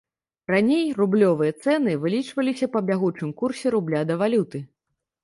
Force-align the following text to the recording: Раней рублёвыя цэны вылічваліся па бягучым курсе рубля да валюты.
Раней 0.51 0.85
рублёвыя 1.01 1.51
цэны 1.65 1.93
вылічваліся 2.05 2.71
па 2.77 2.81
бягучым 2.89 3.29
курсе 3.43 3.75
рубля 3.77 4.01
да 4.13 4.19
валюты. 4.23 4.65